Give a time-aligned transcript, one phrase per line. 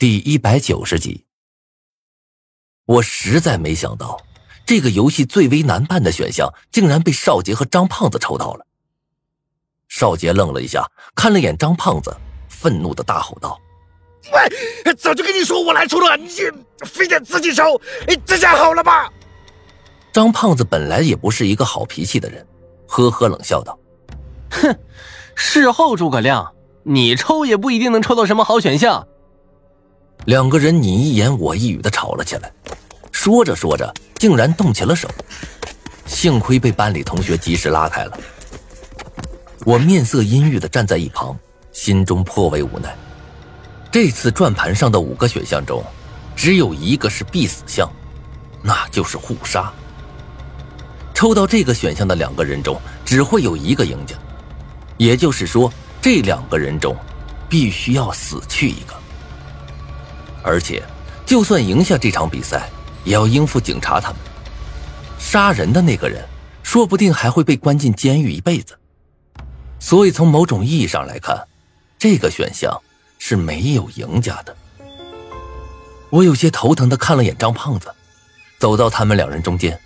[0.00, 1.26] 第一百九十集，
[2.86, 4.18] 我实在没想到，
[4.64, 8.64] 这个游戏最为难办的选项竟然被邵杰和张胖子抽到了。
[9.88, 12.16] 邵杰愣了一下，看了眼张胖子，
[12.48, 13.60] 愤怒的大吼道
[14.32, 16.30] ：“喂，早就跟你说我来抽了，你
[16.86, 17.78] 非得自己抽，
[18.24, 19.06] 这下好了吧？”
[20.14, 22.46] 张胖子本来也不是一个好脾气的人，
[22.86, 23.78] 呵呵冷笑道
[24.48, 24.74] ：“哼，
[25.34, 26.54] 事后诸葛亮，
[26.84, 29.06] 你抽也不一定能抽到什么好选项。”
[30.26, 32.52] 两个人你一言我一语的吵了起来，
[33.10, 35.08] 说着说着竟然动起了手，
[36.06, 38.18] 幸亏被班里同学及时拉开了。
[39.64, 41.36] 我面色阴郁的站在一旁，
[41.72, 42.94] 心中颇为无奈。
[43.90, 45.82] 这次转盘上的五个选项中，
[46.36, 47.90] 只有一个是必死项，
[48.62, 49.72] 那就是互杀。
[51.14, 54.14] 抽到这个选项的两个人中，只会有一个赢家，
[54.96, 56.94] 也就是说，这两个人中，
[57.48, 58.99] 必须要死去一个。
[60.42, 60.82] 而且，
[61.26, 62.68] 就算赢下这场比赛，
[63.04, 64.18] 也要应付警察他们。
[65.18, 66.24] 杀人的那个人，
[66.62, 68.78] 说不定还会被关进监狱一辈子。
[69.78, 71.46] 所以，从某种意义上来看，
[71.98, 72.80] 这个选项
[73.18, 74.56] 是没有赢家的。
[76.08, 77.92] 我有些头疼的看了眼张胖子，
[78.58, 79.78] 走到他们两人中间，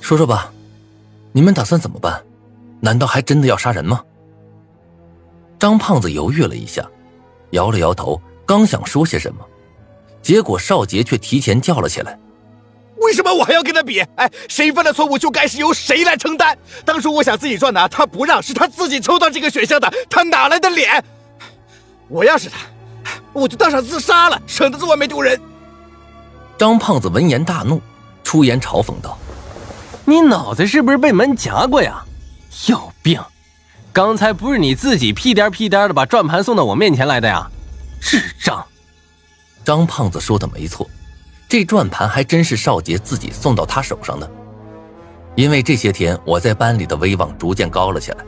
[0.00, 0.52] 说说吧，
[1.32, 2.22] 你们打算怎么办？
[2.80, 4.02] 难道还真的要杀人吗？
[5.58, 6.84] 张胖子犹豫了一下，
[7.50, 8.20] 摇了摇头。
[8.44, 9.44] 刚想说些什么，
[10.22, 12.18] 结果少杰却提前叫了起来
[12.98, 14.00] ：“为什么我还要跟他比？
[14.16, 16.56] 哎，谁犯的错误就该是由谁来承担。
[16.84, 21.02] 当初我想自己赚的，他不让，是他自己抽到这个选项的，他哪来的脸？
[22.08, 22.58] 我要是他，
[23.32, 25.40] 我就当场自杀了，省得在外面丢人。”
[26.58, 27.80] 张胖子闻言大怒，
[28.22, 29.18] 出言嘲讽道
[30.04, 32.04] ：“你脑子是不是被门夹过呀？
[32.66, 33.20] 有病！
[33.92, 37.50] 刚才不是你自己屁颠屁颠的把转盘送到我面前来的呀？”
[38.02, 38.62] 智障，
[39.64, 40.90] 张胖子说的没错，
[41.48, 44.28] 这转盘还真是少杰自己送到他手上的。
[45.36, 48.18] 因为这些天我在班里的威望逐渐高了起来，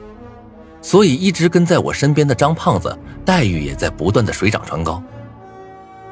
[0.81, 5.03] 所以一直跟在我身边的张胖子待遇也在不断的水涨船高。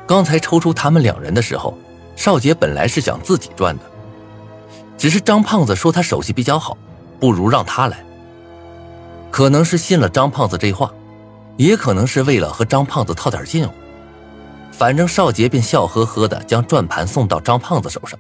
[0.07, 1.79] 刚才抽出他们两人的时候，
[2.17, 3.85] 少杰本来是想自己赚的，
[4.99, 6.77] 只是张胖子说他手气比较好，
[7.21, 8.05] 不如让他来。
[9.31, 10.93] 可能是信了张胖子这话。
[11.57, 13.73] 也可能是为了和张胖子套点近乎，
[14.73, 18.19] 反正少杰便笑呵呵的将转盘送到张胖子手上。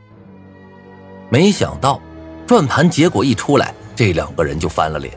[1.31, 2.01] 没想到，
[2.47, 5.17] 转盘结果一出来，这两个人就翻了脸。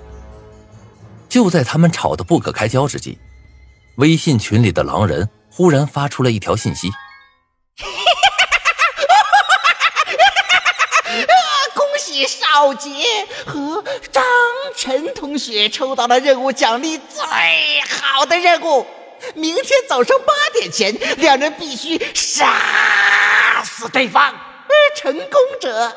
[1.28, 3.20] 就在他们吵得不可开交之际，
[3.98, 6.90] 微信群里的狼人忽然发出了一条信息。
[11.74, 12.90] 恭喜少杰
[13.46, 14.24] 和张
[14.76, 17.75] 晨同学抽到了任务奖励最
[18.18, 18.88] 好的任务，
[19.34, 24.34] 明天早上八点前，两人必须杀死对方，
[24.96, 25.94] 成功者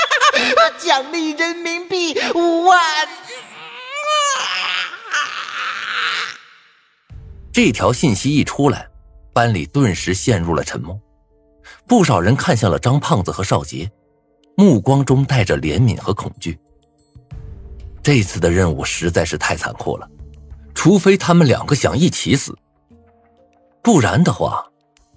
[0.78, 3.08] 奖励人民币五万。
[7.50, 8.86] 这条信息一出来，
[9.32, 11.00] 班里顿时陷入了沉默，
[11.86, 13.90] 不少人看向了张胖子和少杰。
[14.54, 16.58] 目光中带着怜悯和恐惧。
[18.02, 20.06] 这次的任务实在是太残酷了，
[20.80, 22.56] 除非他们两个想一起死，
[23.82, 24.64] 不然的话，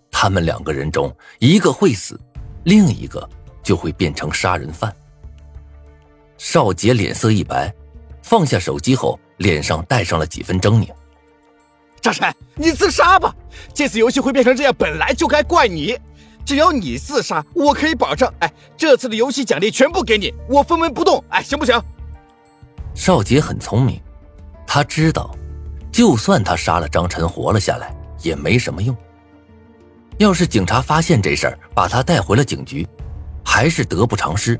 [0.10, 2.20] 他们两个人中一个会死，
[2.64, 3.30] 另一个
[3.62, 4.92] 就会变成杀人犯。
[6.36, 7.72] 少杰脸色一白，
[8.24, 10.90] 放下手机后，脸上带上了几分狰狞
[12.02, 13.32] ：“张晨，你自杀吧！
[13.72, 15.96] 这次游戏会变成这样，本来就该怪你。”
[16.44, 21.80] 只要你自杀，我可以保证，哎，这次的游戏奖励全部给你，我分文不动，哎，行不行？
[22.96, 24.02] 少杰很聪明，
[24.66, 25.30] 他知道，
[25.92, 28.96] 就算他杀了张晨活了下来，也没什么用。
[30.18, 32.88] 要是警察发现这事儿，把他带回了警局，
[33.44, 34.60] 还是得不偿失。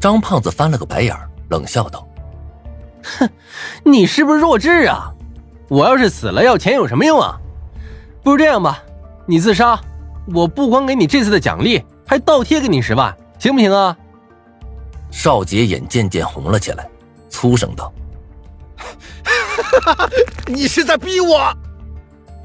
[0.00, 1.16] 张胖子翻了个白眼
[1.48, 2.06] 冷笑道
[3.18, 3.28] ：“哼，
[3.84, 5.12] 你是不是弱智啊？
[5.68, 7.38] 我要是死了要钱有什么用啊？
[8.22, 8.82] 不如这样吧，
[9.26, 9.78] 你自杀。”
[10.34, 13.96] 我不光给你这次的奖励，还倒贴给你十万，行不行啊？
[15.10, 16.86] 少杰眼渐渐红了起来，
[17.30, 17.90] 粗声道
[20.46, 21.52] ：“你是在逼我？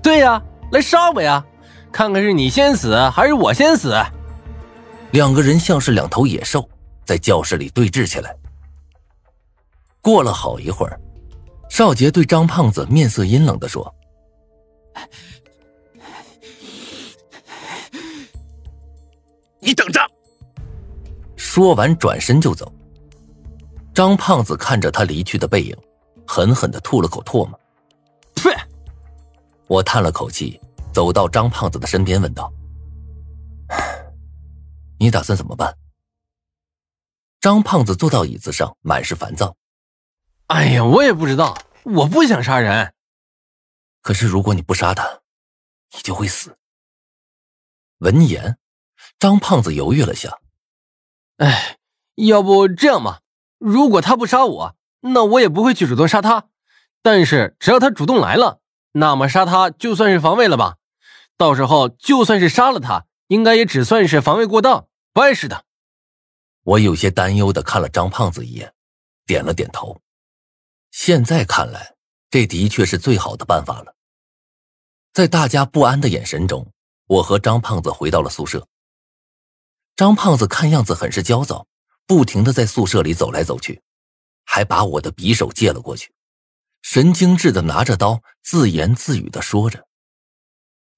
[0.01, 0.41] 对呀，
[0.71, 1.43] 来杀我呀！
[1.91, 3.95] 看看是你先死还是我先死。”
[5.11, 6.67] 两个人像是两头野兽，
[7.05, 8.35] 在教室里对峙起来。
[10.01, 10.99] 过了好一会儿，
[11.69, 13.93] 少杰对张胖子面色阴冷的说。
[19.59, 20.01] 你等着！
[21.37, 22.69] 说完，转身就走。
[23.93, 25.77] 张胖子看着他离去的背影，
[26.27, 27.59] 狠狠的吐了口唾沫。
[28.35, 28.51] 呸！
[29.67, 30.59] 我叹了口气，
[30.93, 32.51] 走到张胖子的身边，问道
[34.99, 35.77] ：“你打算怎么办？”
[37.39, 39.55] 张胖子坐到椅子上，满是烦躁。
[40.47, 42.93] “哎呀，我也不知道，我不想杀人。
[44.01, 45.21] 可是如果你不杀他，
[45.93, 46.57] 你就会死。”
[47.99, 48.57] 闻言，
[49.17, 50.39] 张胖子犹豫了下。
[51.37, 51.77] “哎，
[52.15, 53.21] 要不这样吧，
[53.57, 56.49] 如果他不杀我，那我也不会去主动杀他。
[57.01, 58.61] 但是只要他主动来了，
[58.93, 60.77] 那么杀他就算是防卫了吧？
[61.37, 65.65] 到时候就算是杀了他，应该也只算是防卫过当，不碍事的。”
[66.63, 68.73] 我有些担忧的看了张胖子一眼，
[69.25, 69.99] 点了点头。
[70.91, 71.95] 现在看来，
[72.29, 73.95] 这的确是最好的办法了。
[75.11, 76.71] 在大家不安的眼神中，
[77.07, 78.65] 我和张胖子回到了宿舍。
[79.95, 81.67] 张胖子看样子很是焦躁，
[82.07, 83.81] 不停的在宿舍里走来走去，
[84.43, 86.13] 还把我的匕首借了过去，
[86.81, 89.87] 神经质的拿着刀，自言自语的说着。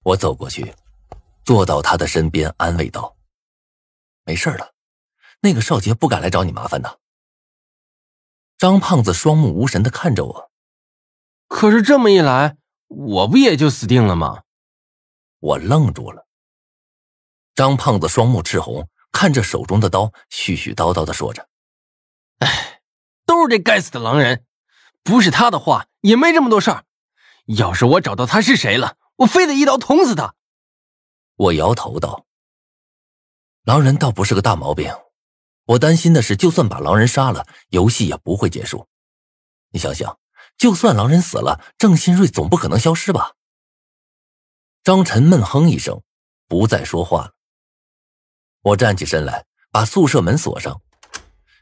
[0.04, 0.74] 我走过去，
[1.44, 3.18] 坐到他的身边，安慰道
[4.24, 4.74] ：“没事了。”
[5.42, 7.00] 那个少杰不敢来找你麻烦的。
[8.58, 10.52] 张胖子双目无神的看着我，
[11.48, 12.58] 可是这么一来，
[12.88, 14.44] 我不也就死定了吗？
[15.40, 16.26] 我愣住了。
[17.54, 21.48] 张胖子双目赤红，看着手中的刀，絮絮叨叨的说着
[22.40, 22.75] ：“哎，
[23.26, 24.46] 都是这该死的狼人，
[25.04, 26.86] 不是他的话，也没这么多事儿。
[27.46, 30.36] 要是我找到他是谁了，我非得一刀捅死他。”
[31.36, 32.26] 我摇头道
[33.66, 34.94] ：“狼人倒不是个大毛病。”
[35.66, 38.88] 我担心的是，就算把狼人杀了，游戏也不会结束。
[39.72, 40.20] 你想想，
[40.58, 43.34] 就算狼人死了，郑新瑞总不可能消失吧？
[44.84, 46.04] 张晨闷哼一声，
[46.48, 47.32] 不再说话了。
[48.62, 50.80] 我站起身来，把宿舍门锁上。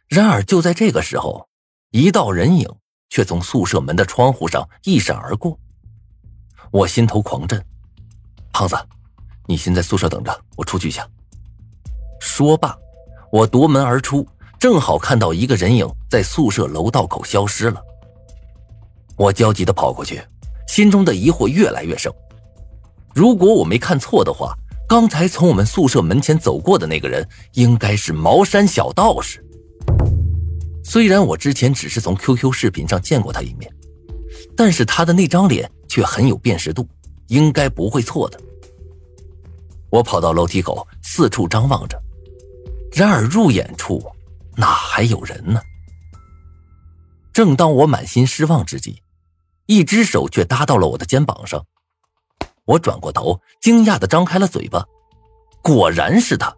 [0.09, 1.49] 然而就在这个时候，
[1.95, 2.67] 一道人影
[3.11, 5.55] 却从宿舍门的窗户上一闪而过。
[6.71, 7.63] 我心头狂震。
[8.51, 8.75] 胖子，
[9.45, 11.07] 你先在宿舍等着，我出去一下。
[12.19, 12.75] 说罢。
[13.31, 14.27] 我夺门而出，
[14.59, 17.79] 正好看到一个人影在宿舍楼道口消失了。
[19.15, 20.19] 我焦急的跑过去，
[20.67, 22.11] 心中的疑惑越来越盛。
[23.13, 24.55] 如果我没看错的话，
[24.87, 29.45] 刚才从我们宿舍门前走过的那个人，应该是茅山小道士。
[30.83, 33.73] 虽然我之前只是从 QQ 视频上见过他一面，
[34.55, 36.87] 但是他的那张脸却很有辨识度，
[37.27, 38.39] 应该不会错的。
[39.89, 41.97] 我跑到楼梯口，四处张望着。
[42.91, 44.03] 然而入眼处，
[44.55, 45.61] 哪还有人呢？
[47.31, 49.01] 正当我满心失望之际，
[49.65, 51.65] 一只手却搭到了我的肩膀上。
[52.65, 54.85] 我转过头，惊讶的张开了嘴巴，
[55.63, 56.55] 果然是他。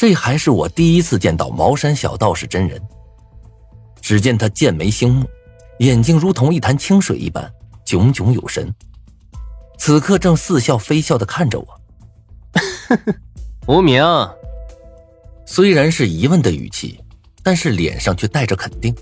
[0.00, 2.80] 这还是我第一次见到茅山小道士真人。
[4.00, 5.28] 只见他剑眉星目，
[5.80, 7.52] 眼睛如同一潭清水一般
[7.84, 8.74] 炯炯有神，
[9.76, 11.66] 此刻正似笑非笑的看着我。
[13.66, 14.02] 无名。
[15.44, 16.98] 虽然是疑问的语气，
[17.42, 18.96] 但是脸上却带着肯定。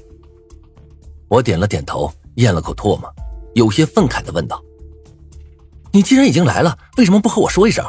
[1.29, 3.09] 我点了点头，咽了口唾沫，
[3.55, 4.61] 有些愤慨的问道
[5.95, 7.87] ：“你既然已经来了，为什么不和我说一声？”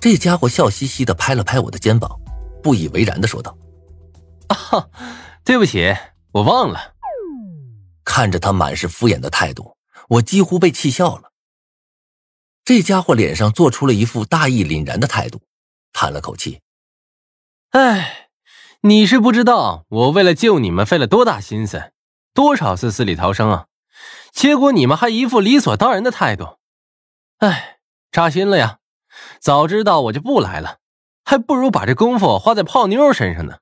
[0.00, 2.18] 这家伙笑嘻嘻的拍了拍我的肩膀，
[2.62, 3.56] 不以为然的说道
[4.48, 4.88] ：“啊，
[5.44, 5.94] 对不起，
[6.32, 6.94] 我忘了。”
[8.02, 9.76] 看着他满是敷衍的态度，
[10.08, 11.32] 我几乎被气笑了。
[12.64, 15.42] 这家伙脸上做出了一副大义凛然的态度，
[15.92, 16.60] 叹了口气。
[17.70, 18.30] 哎，
[18.80, 21.92] 你是不知道我为了救你们费了多大心思，
[22.34, 23.66] 多少次死里逃生啊！
[24.32, 26.58] 结果你们还一副理所当然的态度，
[27.38, 27.78] 哎，
[28.10, 28.79] 扎心了呀！
[29.40, 30.78] 早知道我就不来了，
[31.24, 33.58] 还不如把这功夫花在泡妞身上呢。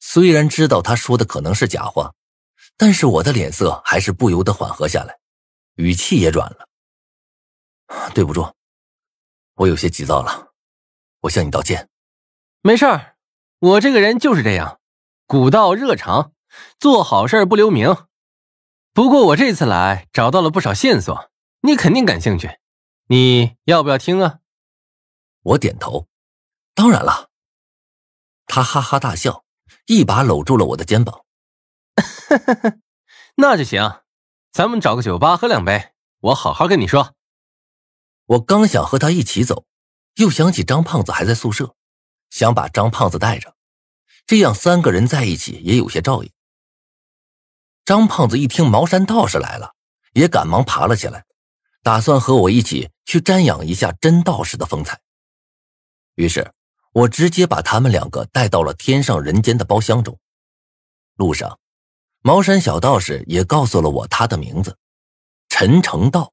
[0.00, 2.14] 虽然知道他说的可能是假话，
[2.76, 5.18] 但是我的脸色还是不由得缓和下来，
[5.74, 6.68] 语气也软了。
[8.14, 8.52] 对不住，
[9.54, 10.52] 我有些急躁了，
[11.20, 11.88] 我向你道歉。
[12.60, 13.16] 没事儿，
[13.60, 14.78] 我这个人就是这样，
[15.26, 16.32] 古道热肠，
[16.78, 17.96] 做好事不留名。
[18.92, 21.30] 不过我这次来找到了不少线索，
[21.62, 22.58] 你肯定感兴趣，
[23.06, 24.40] 你要不要听啊？
[25.48, 26.06] 我点头，
[26.74, 27.30] 当然了。
[28.46, 29.44] 他哈哈大笑，
[29.86, 31.24] 一把搂住了我的肩膀。
[33.36, 34.02] 那就行，
[34.52, 37.14] 咱们找个酒吧喝两杯，我好好跟你说。
[38.26, 39.64] 我刚想和他一起走，
[40.16, 41.74] 又想起张胖子还在宿舍。
[42.28, 43.56] 想把张胖子带着，
[44.26, 46.30] 这样三个人在一起也有些照应。
[47.86, 49.74] 张胖子一听茅山道士来了，
[50.12, 51.24] 也赶忙爬了起来，
[51.82, 55.00] 打算和我一起去瞻仰一下真道士的风采。
[56.18, 56.52] 于是，
[56.92, 60.18] 我直接把他们两个带到了天上人间的包厢中。
[61.14, 61.60] 路上，
[62.22, 64.76] 茅山小道士也告诉了我他的名字：
[65.48, 66.32] 陈成道。